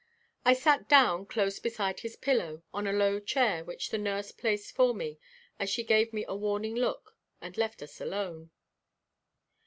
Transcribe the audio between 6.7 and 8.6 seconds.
look and left us alone.